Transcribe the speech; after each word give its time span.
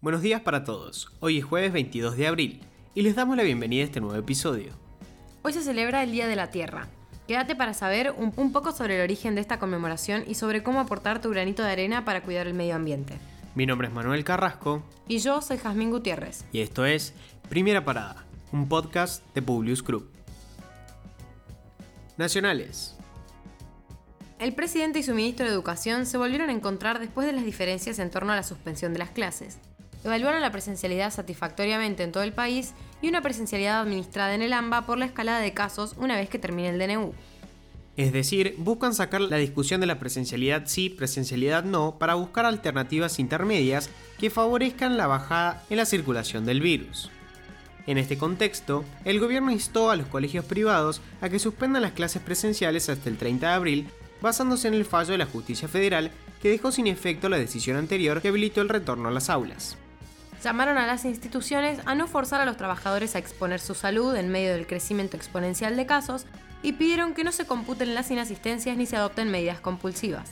Buenos 0.00 0.22
días 0.22 0.40
para 0.40 0.64
todos. 0.64 1.12
Hoy 1.20 1.38
es 1.38 1.44
jueves 1.44 1.72
22 1.72 2.16
de 2.16 2.26
abril 2.26 2.60
y 2.94 3.02
les 3.02 3.14
damos 3.14 3.36
la 3.36 3.42
bienvenida 3.42 3.82
a 3.82 3.86
este 3.86 4.00
nuevo 4.00 4.16
episodio. 4.16 4.72
Hoy 5.42 5.52
se 5.52 5.62
celebra 5.62 6.02
el 6.02 6.12
Día 6.12 6.26
de 6.26 6.36
la 6.36 6.50
Tierra. 6.50 6.88
Quédate 7.28 7.54
para 7.54 7.74
saber 7.74 8.12
un, 8.16 8.32
un 8.36 8.52
poco 8.52 8.72
sobre 8.72 8.96
el 8.96 9.02
origen 9.02 9.34
de 9.34 9.40
esta 9.40 9.58
conmemoración 9.58 10.24
y 10.26 10.34
sobre 10.34 10.62
cómo 10.62 10.80
aportar 10.80 11.20
tu 11.20 11.30
granito 11.30 11.62
de 11.62 11.70
arena 11.70 12.04
para 12.04 12.22
cuidar 12.22 12.46
el 12.46 12.54
medio 12.54 12.74
ambiente. 12.76 13.18
Mi 13.54 13.66
nombre 13.66 13.88
es 13.88 13.94
Manuel 13.94 14.24
Carrasco 14.24 14.82
Y 15.08 15.18
yo 15.18 15.42
soy 15.42 15.58
Jazmín 15.58 15.90
Gutiérrez. 15.90 16.44
y 16.52 16.60
esto 16.60 16.86
es 16.86 17.14
Primera 17.48 17.84
Parada, 17.84 18.24
un 18.52 18.68
podcast 18.68 19.22
de 19.34 19.42
Publius 19.42 19.84
Group. 19.84 20.08
Nacionales. 22.16 22.96
El 24.38 24.54
presidente 24.54 25.00
y 25.00 25.02
su 25.02 25.14
ministro 25.14 25.44
de 25.46 25.52
Educación 25.52 26.06
se 26.06 26.16
volvieron 26.16 26.48
a 26.48 26.52
encontrar 26.52 26.98
después 26.98 27.26
de 27.26 27.34
las 27.34 27.44
diferencias 27.44 27.98
en 27.98 28.10
torno 28.10 28.32
a 28.32 28.36
la 28.36 28.42
suspensión 28.42 28.92
de 28.94 28.98
las 28.98 29.10
clases. 29.10 29.58
Evaluaron 30.02 30.40
la 30.40 30.50
presencialidad 30.50 31.12
satisfactoriamente 31.12 32.02
en 32.02 32.12
todo 32.12 32.22
el 32.22 32.32
país 32.32 32.72
y 33.02 33.08
una 33.08 33.20
presencialidad 33.20 33.80
administrada 33.80 34.34
en 34.34 34.42
el 34.42 34.52
AMBA 34.52 34.86
por 34.86 34.98
la 34.98 35.04
escalada 35.04 35.40
de 35.40 35.52
casos 35.52 35.94
una 35.98 36.16
vez 36.16 36.28
que 36.30 36.38
termine 36.38 36.70
el 36.70 36.78
DNU. 36.78 37.12
Es 37.96 38.12
decir, 38.12 38.54
buscan 38.56 38.94
sacar 38.94 39.20
la 39.20 39.36
discusión 39.36 39.80
de 39.80 39.86
la 39.86 39.98
presencialidad 39.98 40.62
sí, 40.66 40.88
presencialidad 40.88 41.64
no, 41.64 41.98
para 41.98 42.14
buscar 42.14 42.46
alternativas 42.46 43.18
intermedias 43.18 43.90
que 44.18 44.30
favorezcan 44.30 44.96
la 44.96 45.06
bajada 45.06 45.62
en 45.68 45.76
la 45.76 45.84
circulación 45.84 46.46
del 46.46 46.62
virus. 46.62 47.10
En 47.86 47.98
este 47.98 48.16
contexto, 48.16 48.84
el 49.04 49.20
gobierno 49.20 49.50
instó 49.50 49.90
a 49.90 49.96
los 49.96 50.06
colegios 50.06 50.46
privados 50.46 51.02
a 51.20 51.28
que 51.28 51.38
suspendan 51.38 51.82
las 51.82 51.92
clases 51.92 52.22
presenciales 52.22 52.88
hasta 52.88 53.10
el 53.10 53.18
30 53.18 53.48
de 53.48 53.52
abril, 53.52 53.88
basándose 54.22 54.68
en 54.68 54.74
el 54.74 54.84
fallo 54.86 55.12
de 55.12 55.18
la 55.18 55.26
justicia 55.26 55.68
federal 55.68 56.10
que 56.40 56.50
dejó 56.50 56.72
sin 56.72 56.86
efecto 56.86 57.28
la 57.28 57.36
decisión 57.36 57.76
anterior 57.76 58.22
que 58.22 58.28
habilitó 58.28 58.62
el 58.62 58.68
retorno 58.68 59.08
a 59.08 59.12
las 59.12 59.28
aulas. 59.28 59.76
Llamaron 60.42 60.78
a 60.78 60.86
las 60.86 61.04
instituciones 61.04 61.80
a 61.84 61.94
no 61.94 62.06
forzar 62.06 62.40
a 62.40 62.46
los 62.46 62.56
trabajadores 62.56 63.14
a 63.14 63.18
exponer 63.18 63.60
su 63.60 63.74
salud 63.74 64.14
en 64.16 64.30
medio 64.30 64.52
del 64.52 64.66
crecimiento 64.66 65.16
exponencial 65.16 65.76
de 65.76 65.84
casos 65.84 66.24
y 66.62 66.72
pidieron 66.72 67.12
que 67.12 67.24
no 67.24 67.32
se 67.32 67.46
computen 67.46 67.94
las 67.94 68.10
inasistencias 68.10 68.76
ni 68.76 68.86
se 68.86 68.96
adopten 68.96 69.30
medidas 69.30 69.60
compulsivas. 69.60 70.30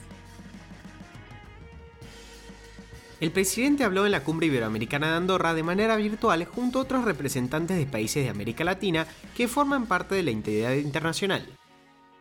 El 3.21 3.33
presidente 3.33 3.85
habló 3.85 4.07
en 4.07 4.13
la 4.13 4.23
cumbre 4.23 4.47
iberoamericana 4.47 5.11
de 5.11 5.17
Andorra 5.17 5.53
de 5.53 5.65
manera 5.65 5.97
virtual 5.97 6.45
junto 6.45 6.79
a 6.79 6.83
otros 6.83 7.05
representantes 7.05 7.77
de 7.77 7.85
países 7.85 8.25
de 8.25 8.31
América 8.31 8.65
Latina 8.65 9.07
que 9.37 9.49
forman 9.49 9.87
parte 9.87 10.15
de 10.15 10.23
la 10.23 10.31
entidad 10.31 10.73
internacional. 10.73 11.45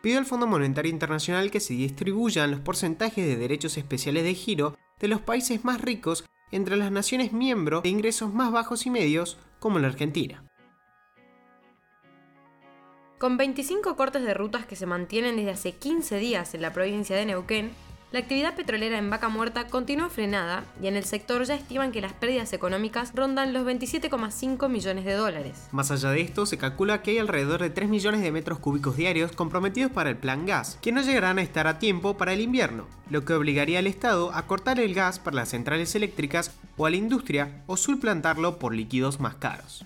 Pidió 0.02 0.18
al 0.18 0.26
Fondo 0.26 0.46
Monetario 0.46 0.90
Internacional 0.90 1.50
que 1.50 1.60
se 1.60 1.74
distribuyan 1.74 2.50
los 2.50 2.60
porcentajes 2.60 3.24
de 3.24 3.36
derechos 3.36 3.78
especiales 3.78 4.24
de 4.24 4.34
giro 4.34 4.76
de 4.98 5.08
los 5.08 5.20
países 5.20 5.64
más 5.64 5.80
ricos 5.80 6.24
entre 6.50 6.76
las 6.76 6.90
naciones 6.90 7.32
miembros 7.32 7.82
de 7.82 7.88
ingresos 7.88 8.32
más 8.32 8.52
bajos 8.52 8.86
y 8.86 8.90
medios, 8.90 9.38
como 9.58 9.78
la 9.78 9.88
Argentina. 9.88 10.44
Con 13.18 13.36
25 13.36 13.96
cortes 13.96 14.22
de 14.22 14.32
rutas 14.32 14.64
que 14.64 14.76
se 14.76 14.86
mantienen 14.86 15.36
desde 15.36 15.50
hace 15.50 15.72
15 15.72 16.18
días 16.18 16.54
en 16.54 16.62
la 16.62 16.72
provincia 16.72 17.16
de 17.16 17.26
Neuquén, 17.26 17.72
la 18.10 18.20
actividad 18.20 18.56
petrolera 18.56 18.96
en 18.96 19.10
Vaca 19.10 19.28
Muerta 19.28 19.66
continúa 19.66 20.08
frenada 20.08 20.64
y 20.82 20.86
en 20.86 20.96
el 20.96 21.04
sector 21.04 21.44
ya 21.44 21.54
estiman 21.54 21.92
que 21.92 22.00
las 22.00 22.14
pérdidas 22.14 22.54
económicas 22.54 23.12
rondan 23.14 23.52
los 23.52 23.66
27,5 23.66 24.68
millones 24.70 25.04
de 25.04 25.12
dólares. 25.12 25.68
Más 25.72 25.90
allá 25.90 26.10
de 26.10 26.22
esto, 26.22 26.46
se 26.46 26.56
calcula 26.56 27.02
que 27.02 27.10
hay 27.10 27.18
alrededor 27.18 27.60
de 27.60 27.68
3 27.68 27.88
millones 27.90 28.22
de 28.22 28.32
metros 28.32 28.60
cúbicos 28.60 28.96
diarios 28.96 29.32
comprometidos 29.32 29.92
para 29.92 30.08
el 30.08 30.16
plan 30.16 30.46
gas, 30.46 30.78
que 30.80 30.92
no 30.92 31.02
llegarán 31.02 31.38
a 31.38 31.42
estar 31.42 31.66
a 31.66 31.78
tiempo 31.78 32.16
para 32.16 32.32
el 32.32 32.40
invierno, 32.40 32.86
lo 33.10 33.26
que 33.26 33.34
obligaría 33.34 33.78
al 33.78 33.86
Estado 33.86 34.32
a 34.32 34.46
cortar 34.46 34.80
el 34.80 34.94
gas 34.94 35.18
para 35.18 35.36
las 35.36 35.50
centrales 35.50 35.94
eléctricas 35.94 36.52
o 36.78 36.86
a 36.86 36.90
la 36.90 36.96
industria 36.96 37.62
o 37.66 37.76
suplantarlo 37.76 38.58
por 38.58 38.74
líquidos 38.74 39.20
más 39.20 39.34
caros. 39.34 39.84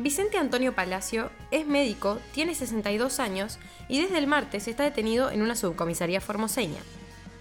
Vicente 0.00 0.38
Antonio 0.38 0.76
Palacio 0.76 1.28
es 1.50 1.66
médico, 1.66 2.20
tiene 2.32 2.54
62 2.54 3.18
años 3.18 3.58
y 3.88 4.00
desde 4.00 4.18
el 4.18 4.28
martes 4.28 4.68
está 4.68 4.84
detenido 4.84 5.28
en 5.32 5.42
una 5.42 5.56
subcomisaría 5.56 6.20
formoseña. 6.20 6.78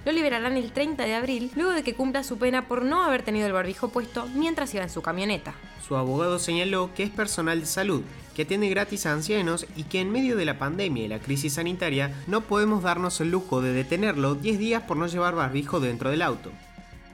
Lo 0.05 0.11
liberarán 0.11 0.57
el 0.57 0.71
30 0.71 1.03
de 1.03 1.13
abril 1.13 1.51
luego 1.55 1.73
de 1.73 1.83
que 1.83 1.93
cumpla 1.93 2.23
su 2.23 2.39
pena 2.39 2.67
por 2.67 2.81
no 2.81 3.03
haber 3.03 3.21
tenido 3.21 3.45
el 3.45 3.53
barbijo 3.53 3.89
puesto 3.89 4.25
mientras 4.33 4.73
iba 4.73 4.81
en 4.81 4.89
su 4.89 5.03
camioneta. 5.03 5.53
Su 5.87 5.97
abogado 5.97 6.39
señaló 6.39 6.89
que 6.95 7.03
es 7.03 7.11
personal 7.11 7.59
de 7.59 7.67
salud, 7.67 8.01
que 8.35 8.41
atiende 8.41 8.69
gratis 8.69 9.05
a 9.05 9.13
ancianos 9.13 9.67
y 9.75 9.83
que 9.83 9.99
en 9.99 10.11
medio 10.11 10.35
de 10.35 10.45
la 10.45 10.57
pandemia 10.57 11.05
y 11.05 11.09
la 11.09 11.19
crisis 11.19 11.53
sanitaria 11.53 12.15
no 12.25 12.41
podemos 12.41 12.81
darnos 12.81 13.21
el 13.21 13.29
lujo 13.29 13.61
de 13.61 13.71
detenerlo 13.71 14.33
10 14.33 14.57
días 14.57 14.81
por 14.81 14.97
no 14.97 15.05
llevar 15.05 15.35
barbijo 15.35 15.79
dentro 15.79 16.09
del 16.09 16.23
auto. 16.23 16.51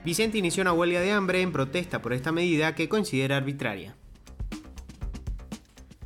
Vicente 0.05 0.37
inició 0.37 0.61
una 0.61 0.71
huelga 0.71 1.01
de 1.01 1.11
hambre 1.11 1.41
en 1.41 1.51
protesta 1.51 2.01
por 2.01 2.13
esta 2.13 2.31
medida 2.31 2.75
que 2.75 2.87
considera 2.87 3.35
arbitraria. 3.35 3.97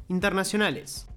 Internacionales. 0.09 1.07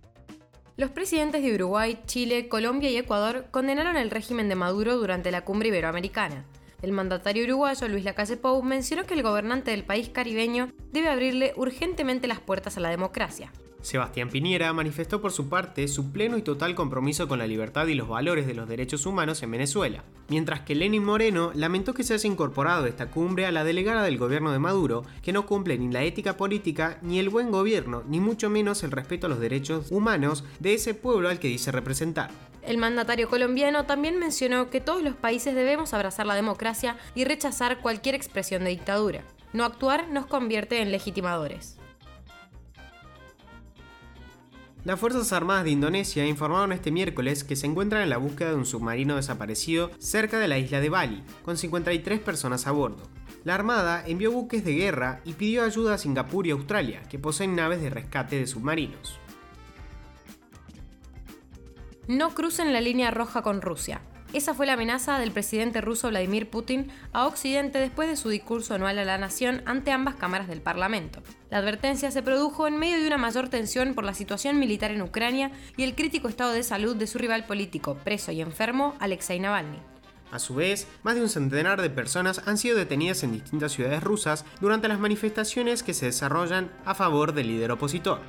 Los 0.76 0.90
presidentes 0.90 1.42
de 1.42 1.54
Uruguay, 1.54 1.98
Chile, 2.06 2.48
Colombia 2.48 2.90
y 2.90 2.96
Ecuador 2.96 3.46
condenaron 3.50 3.96
el 3.96 4.10
régimen 4.10 4.48
de 4.48 4.54
Maduro 4.54 4.96
durante 4.96 5.30
la 5.30 5.44
cumbre 5.44 5.68
iberoamericana. 5.68 6.46
El 6.82 6.92
mandatario 6.92 7.44
uruguayo 7.44 7.88
Luis 7.88 8.04
Lacalle 8.04 8.38
Pou 8.38 8.62
mencionó 8.62 9.04
que 9.04 9.12
el 9.12 9.22
gobernante 9.22 9.72
del 9.72 9.84
país 9.84 10.08
caribeño 10.08 10.72
debe 10.92 11.10
abrirle 11.10 11.52
urgentemente 11.56 12.26
las 12.26 12.40
puertas 12.40 12.78
a 12.78 12.80
la 12.80 12.88
democracia. 12.88 13.52
Sebastián 13.82 14.28
Piñera 14.28 14.72
manifestó 14.72 15.20
por 15.20 15.32
su 15.32 15.48
parte 15.48 15.88
su 15.88 16.12
pleno 16.12 16.36
y 16.36 16.42
total 16.42 16.74
compromiso 16.74 17.28
con 17.28 17.38
la 17.38 17.46
libertad 17.46 17.86
y 17.86 17.94
los 17.94 18.08
valores 18.08 18.46
de 18.46 18.54
los 18.54 18.68
derechos 18.68 19.06
humanos 19.06 19.42
en 19.42 19.50
Venezuela, 19.50 20.04
mientras 20.28 20.60
que 20.60 20.74
Lenin 20.74 21.02
Moreno 21.02 21.50
lamentó 21.54 21.94
que 21.94 22.04
se 22.04 22.14
haya 22.14 22.28
incorporado 22.28 22.86
esta 22.86 23.10
cumbre 23.10 23.46
a 23.46 23.52
la 23.52 23.64
delegada 23.64 24.02
del 24.02 24.18
gobierno 24.18 24.52
de 24.52 24.58
Maduro, 24.58 25.04
que 25.22 25.32
no 25.32 25.46
cumple 25.46 25.78
ni 25.78 25.90
la 25.90 26.02
ética 26.02 26.36
política, 26.36 26.98
ni 27.02 27.18
el 27.18 27.30
buen 27.30 27.50
gobierno, 27.50 28.02
ni 28.06 28.20
mucho 28.20 28.50
menos 28.50 28.82
el 28.82 28.90
respeto 28.90 29.26
a 29.26 29.30
los 29.30 29.40
derechos 29.40 29.90
humanos 29.90 30.44
de 30.58 30.74
ese 30.74 30.94
pueblo 30.94 31.28
al 31.28 31.38
que 31.38 31.48
dice 31.48 31.72
representar. 31.72 32.30
El 32.62 32.76
mandatario 32.76 33.30
colombiano 33.30 33.86
también 33.86 34.18
mencionó 34.18 34.68
que 34.68 34.82
todos 34.82 35.02
los 35.02 35.16
países 35.16 35.54
debemos 35.54 35.94
abrazar 35.94 36.26
la 36.26 36.34
democracia 36.34 36.98
y 37.14 37.24
rechazar 37.24 37.80
cualquier 37.80 38.14
expresión 38.14 38.64
de 38.64 38.70
dictadura. 38.70 39.24
No 39.54 39.64
actuar 39.64 40.08
nos 40.10 40.26
convierte 40.26 40.80
en 40.82 40.92
legitimadores. 40.92 41.79
Las 44.82 44.98
Fuerzas 44.98 45.30
Armadas 45.34 45.64
de 45.64 45.72
Indonesia 45.72 46.26
informaron 46.26 46.72
este 46.72 46.90
miércoles 46.90 47.44
que 47.44 47.54
se 47.54 47.66
encuentran 47.66 48.00
en 48.00 48.08
la 48.08 48.16
búsqueda 48.16 48.50
de 48.50 48.56
un 48.56 48.64
submarino 48.64 49.16
desaparecido 49.16 49.90
cerca 49.98 50.38
de 50.38 50.48
la 50.48 50.56
isla 50.56 50.80
de 50.80 50.88
Bali, 50.88 51.22
con 51.44 51.58
53 51.58 52.18
personas 52.20 52.66
a 52.66 52.70
bordo. 52.70 53.02
La 53.44 53.54
Armada 53.54 54.02
envió 54.06 54.32
buques 54.32 54.64
de 54.64 54.74
guerra 54.74 55.20
y 55.26 55.34
pidió 55.34 55.64
ayuda 55.64 55.94
a 55.94 55.98
Singapur 55.98 56.46
y 56.46 56.52
Australia, 56.52 57.02
que 57.10 57.18
poseen 57.18 57.56
naves 57.56 57.82
de 57.82 57.90
rescate 57.90 58.36
de 58.36 58.46
submarinos. 58.46 59.18
No 62.08 62.30
crucen 62.34 62.72
la 62.72 62.80
línea 62.80 63.10
roja 63.10 63.42
con 63.42 63.60
Rusia. 63.60 64.00
Esa 64.32 64.54
fue 64.54 64.64
la 64.64 64.74
amenaza 64.74 65.18
del 65.18 65.32
presidente 65.32 65.80
ruso 65.80 66.08
Vladimir 66.08 66.48
Putin 66.48 66.92
a 67.12 67.26
Occidente 67.26 67.80
después 67.80 68.08
de 68.08 68.16
su 68.16 68.28
discurso 68.28 68.74
anual 68.74 68.96
a 69.00 69.04
la 69.04 69.18
nación 69.18 69.60
ante 69.66 69.90
ambas 69.90 70.14
cámaras 70.14 70.46
del 70.46 70.60
Parlamento. 70.60 71.20
La 71.50 71.58
advertencia 71.58 72.12
se 72.12 72.22
produjo 72.22 72.68
en 72.68 72.78
medio 72.78 73.00
de 73.00 73.08
una 73.08 73.18
mayor 73.18 73.48
tensión 73.48 73.92
por 73.94 74.04
la 74.04 74.14
situación 74.14 74.60
militar 74.60 74.92
en 74.92 75.02
Ucrania 75.02 75.50
y 75.76 75.82
el 75.82 75.96
crítico 75.96 76.28
estado 76.28 76.52
de 76.52 76.62
salud 76.62 76.94
de 76.94 77.08
su 77.08 77.18
rival 77.18 77.44
político, 77.44 77.96
preso 78.04 78.30
y 78.30 78.40
enfermo, 78.40 78.94
Alexei 79.00 79.40
Navalny. 79.40 79.78
A 80.30 80.38
su 80.38 80.54
vez, 80.54 80.86
más 81.02 81.16
de 81.16 81.22
un 81.22 81.28
centenar 81.28 81.82
de 81.82 81.90
personas 81.90 82.42
han 82.46 82.56
sido 82.56 82.76
detenidas 82.76 83.24
en 83.24 83.32
distintas 83.32 83.72
ciudades 83.72 84.00
rusas 84.00 84.44
durante 84.60 84.86
las 84.86 85.00
manifestaciones 85.00 85.82
que 85.82 85.92
se 85.92 86.06
desarrollan 86.06 86.70
a 86.84 86.94
favor 86.94 87.34
del 87.34 87.48
líder 87.48 87.72
opositor. 87.72 88.20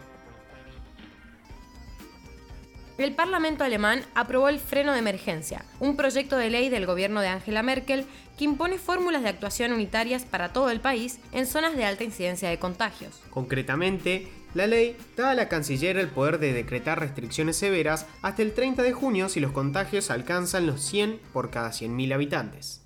El 3.02 3.14
Parlamento 3.14 3.64
alemán 3.64 4.04
aprobó 4.14 4.48
el 4.48 4.60
freno 4.60 4.94
de 4.94 5.00
emergencia, 5.00 5.66
un 5.80 5.98
proyecto 5.98 6.38
de 6.38 6.52
ley 6.52 6.70
del 6.70 6.86
gobierno 6.86 7.20
de 7.20 7.30
Angela 7.30 7.64
Merkel 7.64 8.06
que 8.38 8.44
impone 8.44 8.78
fórmulas 8.78 9.24
de 9.24 9.30
actuación 9.30 9.74
unitarias 9.74 10.24
para 10.24 10.54
todo 10.54 10.70
el 10.70 10.82
país 10.82 11.20
en 11.32 11.48
zonas 11.48 11.76
de 11.76 11.84
alta 11.84 12.04
incidencia 12.04 12.48
de 12.48 12.60
contagios. 12.60 13.20
Concretamente, 13.32 14.28
la 14.54 14.68
ley 14.68 14.96
da 15.18 15.32
a 15.32 15.34
la 15.34 15.50
canciller 15.50 15.98
el 15.98 16.10
poder 16.10 16.38
de 16.38 16.54
decretar 16.54 17.00
restricciones 17.00 17.58
severas 17.58 18.06
hasta 18.22 18.44
el 18.44 18.54
30 18.54 18.84
de 18.84 18.94
junio 18.94 19.30
si 19.30 19.40
los 19.40 19.52
contagios 19.52 20.12
alcanzan 20.12 20.68
los 20.68 20.80
100 20.82 21.20
por 21.34 21.50
cada 21.50 21.72
100.000 21.72 22.14
habitantes. 22.14 22.84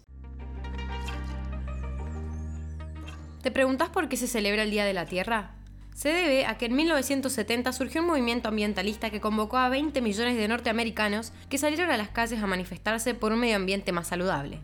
¿Te 3.42 3.52
preguntás 3.52 3.90
por 3.90 4.08
qué 4.08 4.16
se 4.16 4.28
celebra 4.28 4.64
el 4.64 4.72
Día 4.72 4.86
de 4.86 4.94
la 4.94 5.08
Tierra? 5.08 5.56
Se 5.96 6.10
debe 6.10 6.46
a 6.46 6.58
que 6.58 6.66
en 6.66 6.76
1970 6.76 7.72
surgió 7.72 8.02
un 8.02 8.08
movimiento 8.08 8.50
ambientalista 8.50 9.10
que 9.12 9.22
convocó 9.22 9.56
a 9.56 9.70
20 9.70 10.02
millones 10.02 10.36
de 10.36 10.46
norteamericanos 10.50 11.32
que 11.50 11.58
salieron 11.58 11.90
a 11.90 11.96
las 11.96 12.10
calles 12.10 12.44
a 12.44 12.48
manifestarse 12.48 13.14
por 13.14 13.32
un 13.32 13.40
medio 13.40 13.56
ambiente 13.56 13.94
más 13.94 14.08
saludable. 14.08 14.60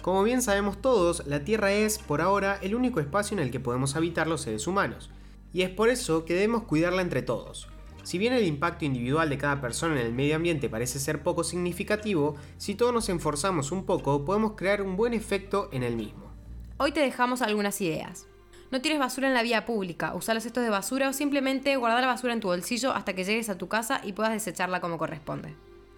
Como 0.00 0.22
bien 0.22 0.42
sabemos 0.42 0.80
todos, 0.80 1.26
la 1.26 1.42
Tierra 1.42 1.72
es, 1.72 1.98
por 1.98 2.20
ahora, 2.20 2.60
el 2.62 2.76
único 2.76 3.00
espacio 3.00 3.36
en 3.36 3.42
el 3.42 3.50
que 3.50 3.58
podemos 3.58 3.96
habitar 3.96 4.28
los 4.28 4.42
seres 4.42 4.68
humanos, 4.68 5.10
y 5.52 5.62
es 5.62 5.70
por 5.70 5.88
eso 5.88 6.24
que 6.24 6.34
debemos 6.34 6.62
cuidarla 6.62 7.02
entre 7.02 7.22
todos. 7.22 7.66
Si 8.04 8.16
bien 8.16 8.32
el 8.32 8.46
impacto 8.46 8.84
individual 8.84 9.28
de 9.28 9.38
cada 9.38 9.60
persona 9.60 10.00
en 10.00 10.06
el 10.06 10.12
medio 10.12 10.36
ambiente 10.36 10.68
parece 10.68 11.00
ser 11.00 11.24
poco 11.24 11.42
significativo, 11.42 12.36
si 12.58 12.76
todos 12.76 12.92
nos 12.92 13.08
esforzamos 13.08 13.72
un 13.72 13.86
poco 13.86 14.24
podemos 14.24 14.52
crear 14.52 14.82
un 14.82 14.94
buen 14.94 15.14
efecto 15.14 15.68
en 15.72 15.82
el 15.82 15.96
mismo. 15.96 16.30
Hoy 16.78 16.92
te 16.92 17.00
dejamos 17.00 17.42
algunas 17.42 17.80
ideas. 17.80 18.28
No 18.70 18.80
tires 18.80 18.98
basura 18.98 19.28
en 19.28 19.34
la 19.34 19.42
vía 19.42 19.64
pública, 19.64 20.14
usa 20.14 20.34
los 20.34 20.42
cestos 20.42 20.64
de 20.64 20.70
basura 20.70 21.08
o 21.08 21.12
simplemente 21.12 21.76
guarda 21.76 22.00
la 22.00 22.08
basura 22.08 22.32
en 22.32 22.40
tu 22.40 22.48
bolsillo 22.48 22.92
hasta 22.92 23.14
que 23.14 23.24
llegues 23.24 23.48
a 23.48 23.58
tu 23.58 23.68
casa 23.68 24.00
y 24.02 24.12
puedas 24.12 24.32
desecharla 24.32 24.80
como 24.80 24.98
corresponde. 24.98 25.54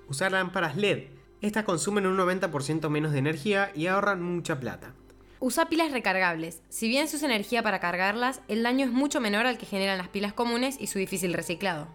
Usar 0.08 0.32
lámparas 0.32 0.76
LED. 0.76 1.04
Estas 1.40 1.64
consumen 1.64 2.06
un 2.06 2.18
90% 2.18 2.88
menos 2.88 3.12
de 3.12 3.18
energía 3.18 3.70
y 3.74 3.86
ahorran 3.86 4.22
mucha 4.22 4.58
plata. 4.60 4.92
Usa 5.40 5.68
pilas 5.68 5.92
recargables. 5.92 6.62
Si 6.68 6.88
bien 6.88 7.06
se 7.08 7.16
usa 7.16 7.28
energía 7.28 7.62
para 7.62 7.78
cargarlas, 7.78 8.40
el 8.48 8.62
daño 8.64 8.84
es 8.84 8.92
mucho 8.92 9.20
menor 9.20 9.46
al 9.46 9.56
que 9.56 9.66
generan 9.66 9.96
las 9.96 10.08
pilas 10.08 10.32
comunes 10.32 10.76
y 10.80 10.88
su 10.88 10.98
difícil 10.98 11.32
reciclado. 11.32 11.86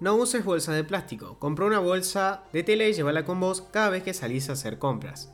No 0.00 0.14
uses 0.14 0.44
bolsas 0.44 0.74
de 0.74 0.82
plástico. 0.82 1.38
Compra 1.38 1.66
una 1.66 1.78
bolsa 1.78 2.44
de 2.54 2.62
tela 2.62 2.84
y 2.84 2.94
llévala 2.94 3.26
con 3.26 3.38
vos 3.38 3.60
cada 3.70 3.90
vez 3.90 4.02
que 4.02 4.14
salís 4.14 4.48
a 4.48 4.54
hacer 4.54 4.78
compras. 4.78 5.30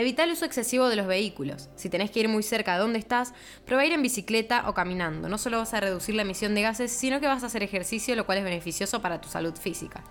Evita 0.00 0.24
el 0.24 0.32
uso 0.32 0.46
excesivo 0.46 0.88
de 0.88 0.96
los 0.96 1.06
vehículos. 1.06 1.68
Si 1.76 1.90
tenés 1.90 2.10
que 2.10 2.20
ir 2.20 2.28
muy 2.30 2.42
cerca 2.42 2.72
de 2.72 2.80
donde 2.80 2.98
estás, 2.98 3.34
prueba 3.66 3.84
ir 3.84 3.92
en 3.92 4.00
bicicleta 4.00 4.66
o 4.66 4.72
caminando. 4.72 5.28
No 5.28 5.36
solo 5.36 5.58
vas 5.58 5.74
a 5.74 5.80
reducir 5.80 6.14
la 6.14 6.22
emisión 6.22 6.54
de 6.54 6.62
gases, 6.62 6.90
sino 6.90 7.20
que 7.20 7.26
vas 7.26 7.42
a 7.42 7.48
hacer 7.48 7.62
ejercicio, 7.62 8.16
lo 8.16 8.24
cual 8.24 8.38
es 8.38 8.44
beneficioso 8.44 9.02
para 9.02 9.20
tu 9.20 9.28
salud 9.28 9.54
física. 9.54 10.02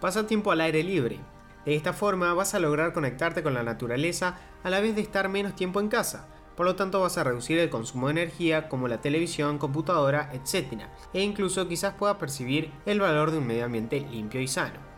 Pasa 0.00 0.26
tiempo 0.26 0.50
al 0.50 0.60
aire 0.60 0.82
libre. 0.82 1.20
De 1.64 1.76
esta 1.76 1.92
forma 1.92 2.34
vas 2.34 2.54
a 2.54 2.58
lograr 2.58 2.92
conectarte 2.92 3.44
con 3.44 3.54
la 3.54 3.62
naturaleza 3.62 4.40
a 4.64 4.70
la 4.70 4.80
vez 4.80 4.96
de 4.96 5.02
estar 5.02 5.28
menos 5.28 5.54
tiempo 5.54 5.78
en 5.78 5.86
casa. 5.86 6.26
Por 6.56 6.66
lo 6.66 6.74
tanto 6.74 7.00
vas 7.00 7.16
a 7.16 7.22
reducir 7.22 7.60
el 7.60 7.70
consumo 7.70 8.08
de 8.08 8.14
energía 8.14 8.68
como 8.68 8.88
la 8.88 9.00
televisión, 9.00 9.58
computadora, 9.58 10.32
etc. 10.32 10.82
E 11.12 11.22
incluso 11.22 11.68
quizás 11.68 11.94
puedas 11.94 12.16
percibir 12.16 12.72
el 12.86 12.98
valor 12.98 13.30
de 13.30 13.38
un 13.38 13.46
medio 13.46 13.66
ambiente 13.66 14.00
limpio 14.00 14.40
y 14.40 14.48
sano. 14.48 14.97